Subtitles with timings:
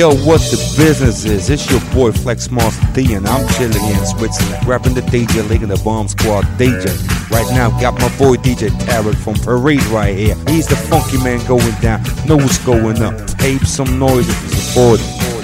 [0.00, 1.50] Yo, what the business is?
[1.50, 5.60] It's your boy Flex Master D, and I'm chilling in Switzerland, rapping the DJ, league
[5.60, 6.88] the Bomb Squad DJ.
[7.30, 10.36] Right now, got my boy DJ Tarek from Paris right here.
[10.48, 13.14] He's the funky man going down, know what's going up.
[13.36, 15.39] Tape some noise if you support it.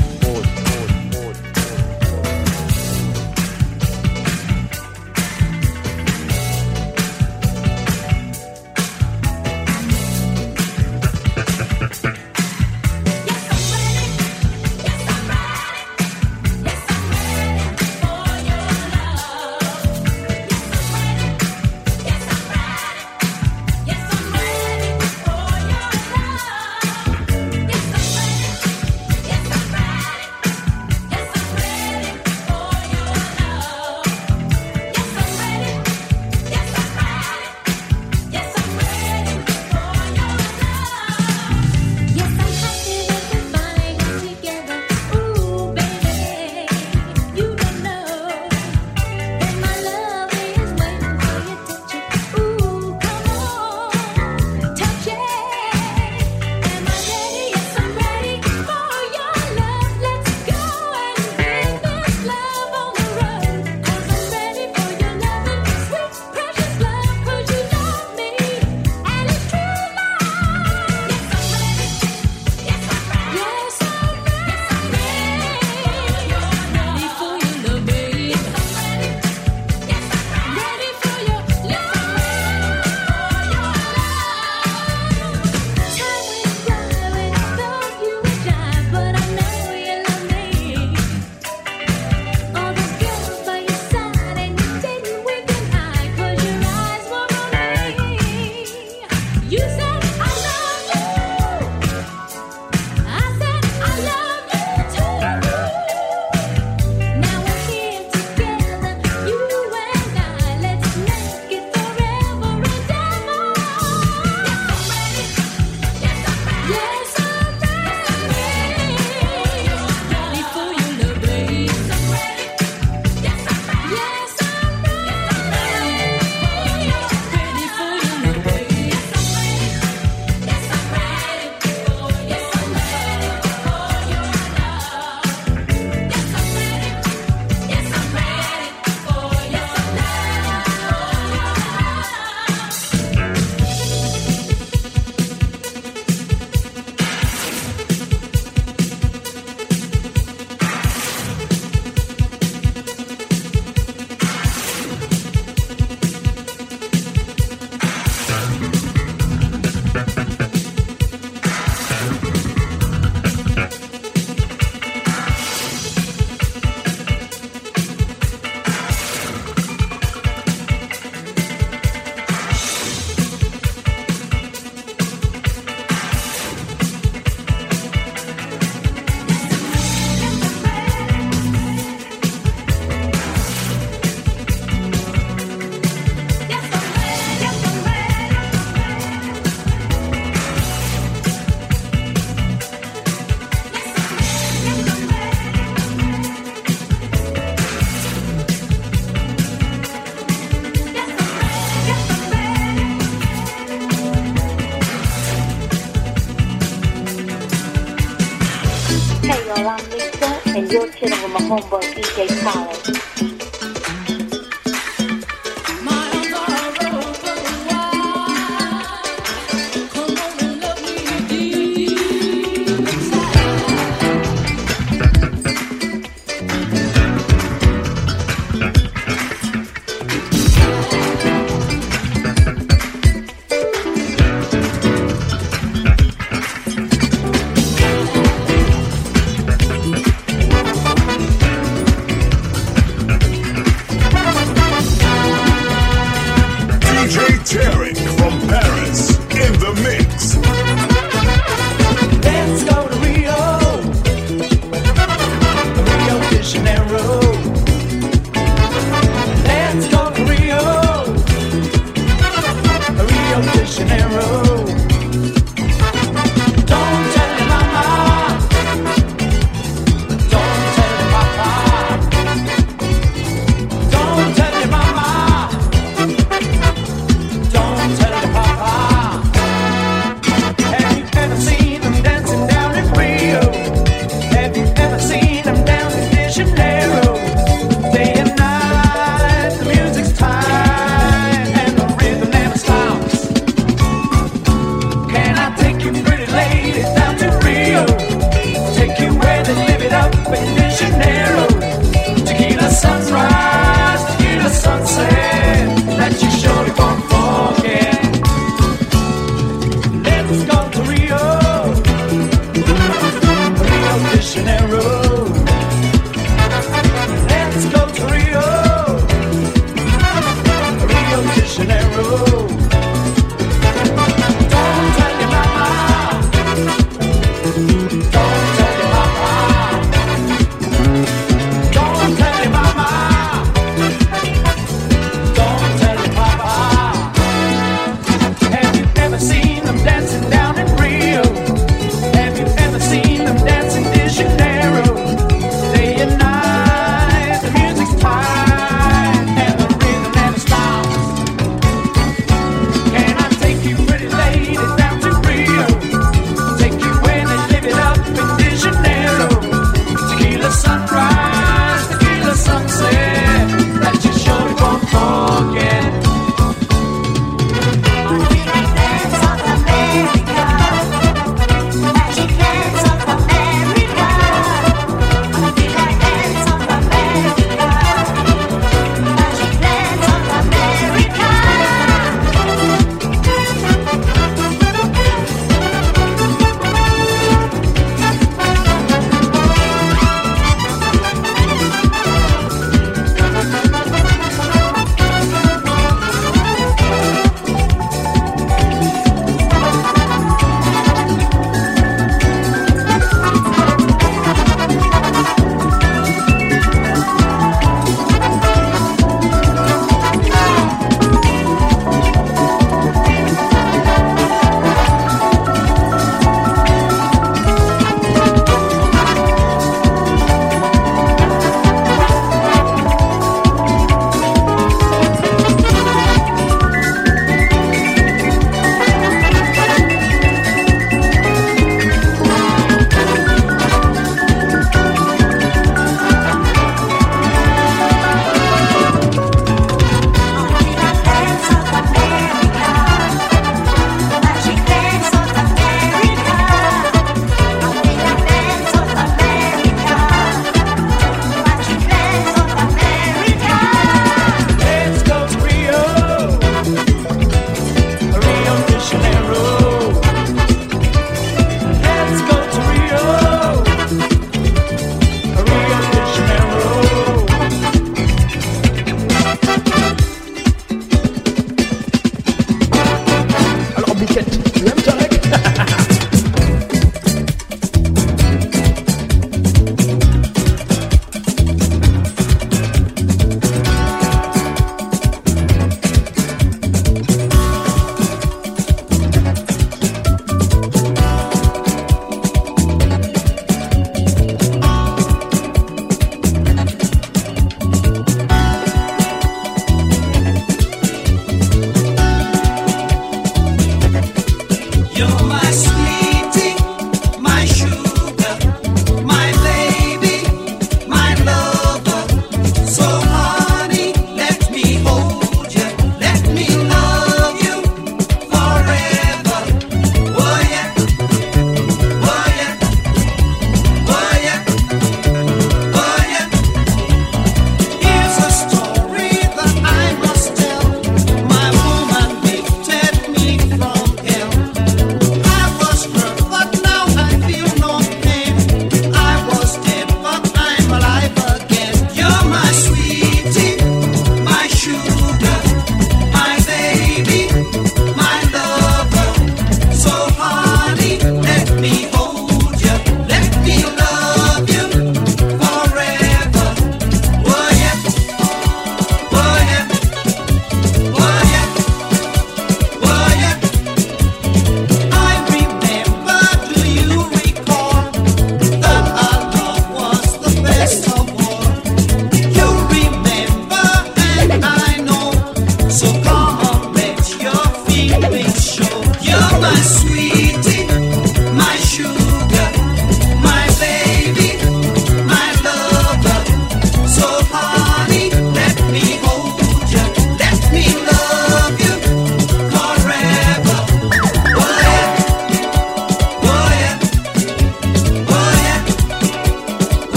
[211.49, 212.67] 恐怖，比较吵。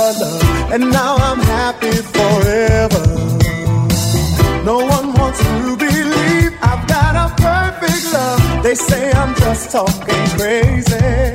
[0.00, 3.04] and now I'm happy forever.
[4.64, 8.62] No one wants to believe I've got a perfect love.
[8.62, 11.34] They say I'm just talking crazy,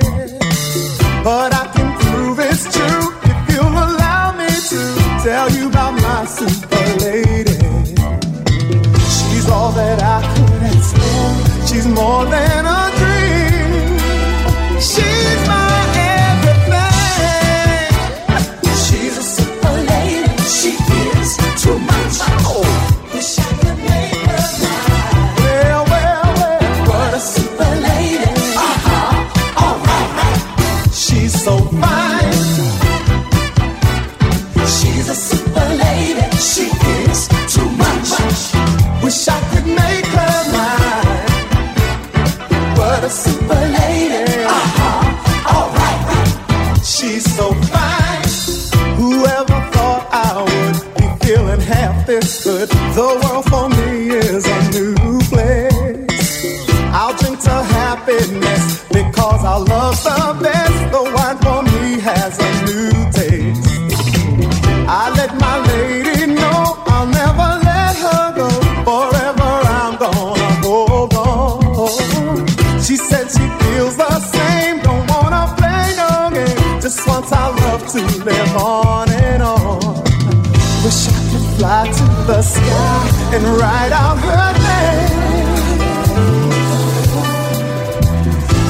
[1.24, 4.82] but I can prove it's true if you'll allow me to
[5.24, 7.60] tell you about my super lady.
[9.16, 11.68] She's all that I could ask for.
[11.68, 12.95] She's more than a
[83.36, 85.56] and write out her name.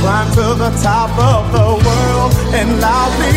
[0.02, 3.35] Climb to the top of the world and loudly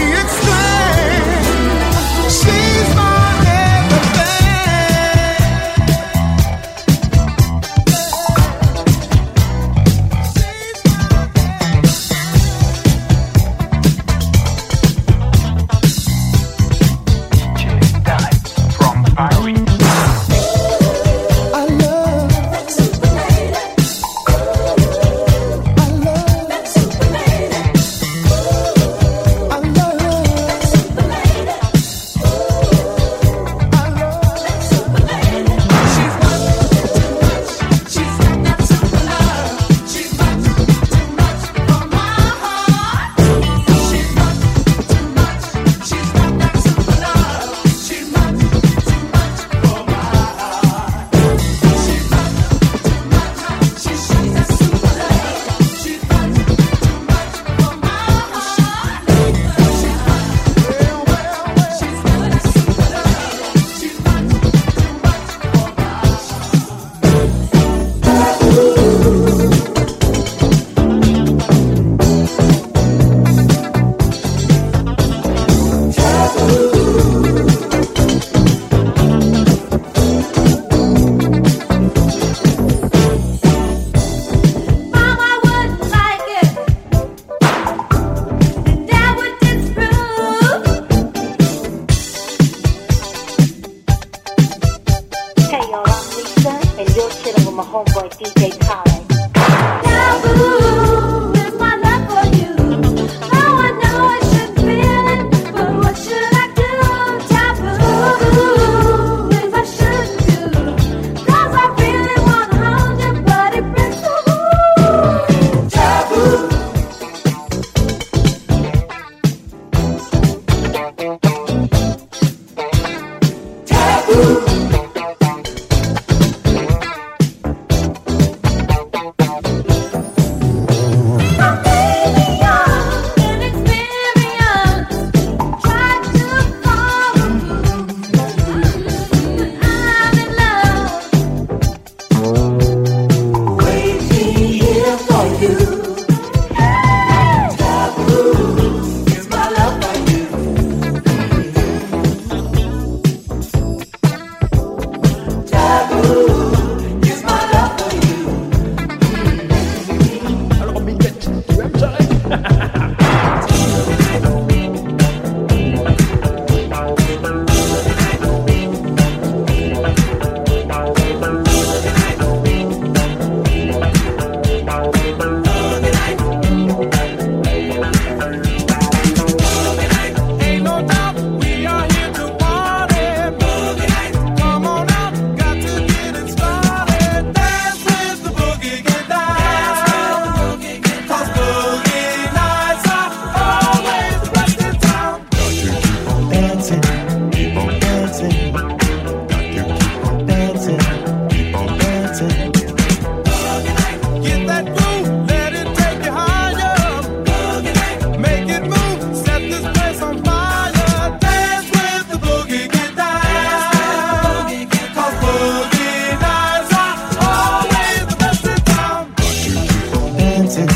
[220.39, 220.69] dancing,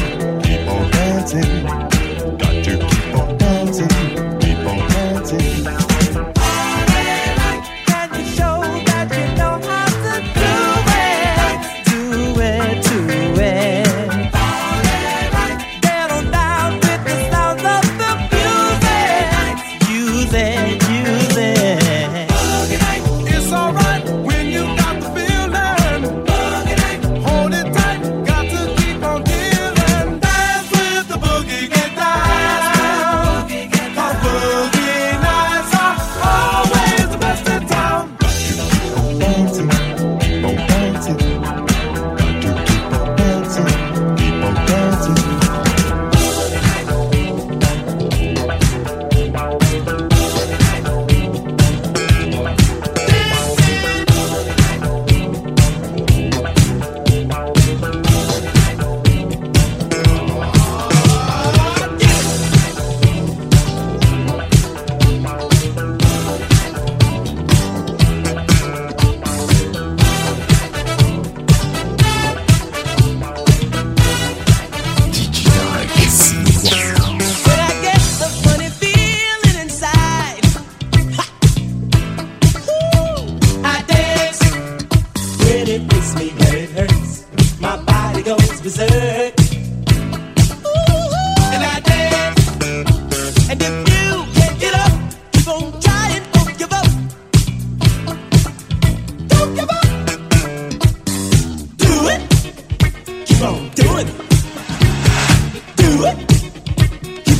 [0.42, 1.81] keep on dancing.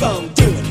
[0.03, 0.62] On doing it.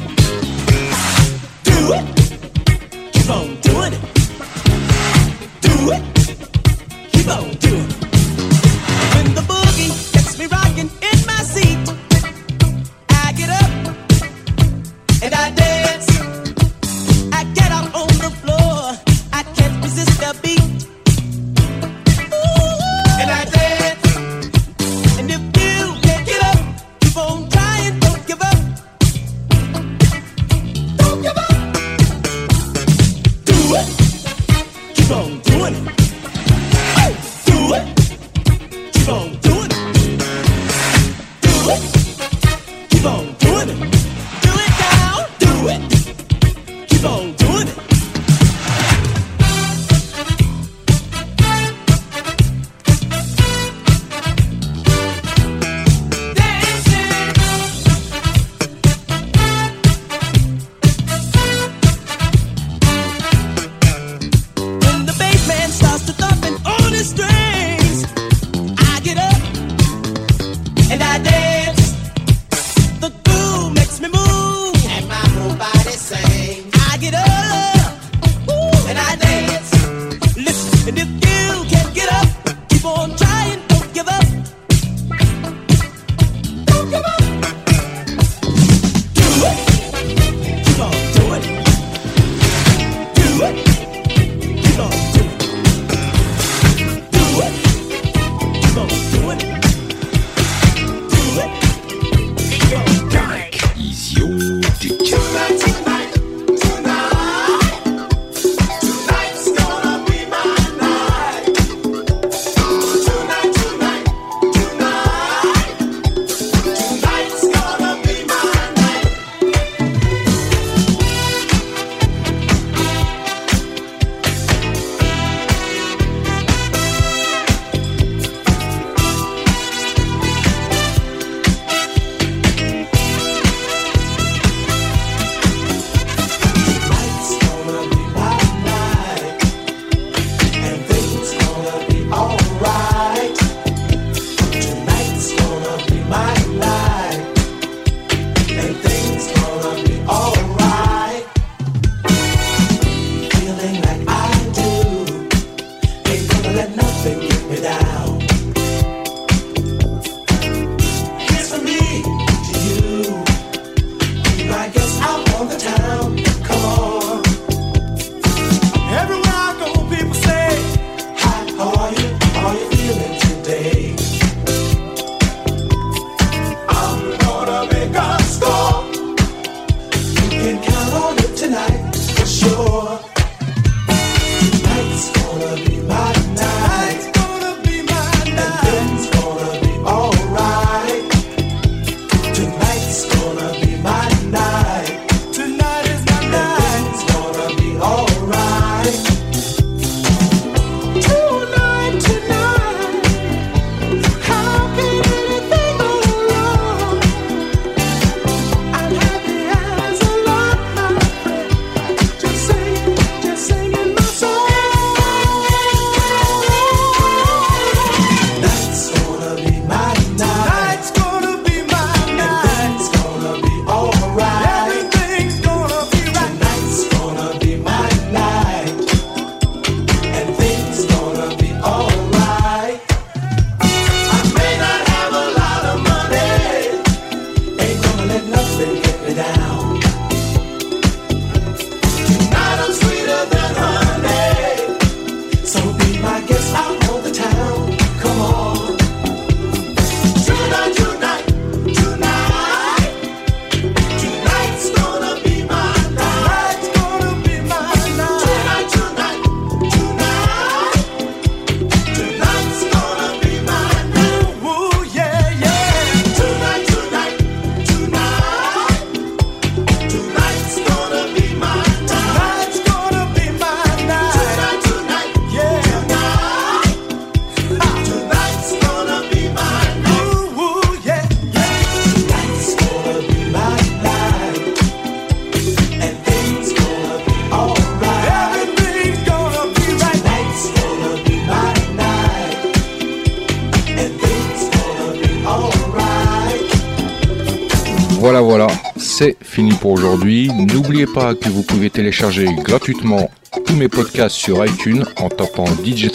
[300.82, 303.08] N'oubliez pas que vous pouvez télécharger gratuitement
[303.46, 305.92] tous mes podcasts sur iTunes en tapant DJ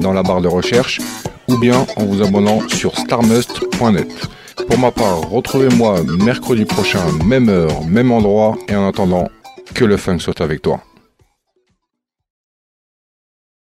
[0.00, 1.00] dans la barre de recherche
[1.46, 4.28] ou bien en vous abonnant sur starmust.net.
[4.66, 9.28] Pour ma part, retrouvez-moi mercredi prochain, même heure, même endroit, et en attendant,
[9.74, 10.80] que le funk soit avec toi.